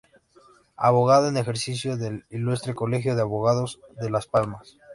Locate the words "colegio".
2.73-3.13